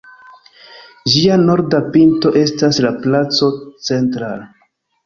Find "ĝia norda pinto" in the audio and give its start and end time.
1.15-2.35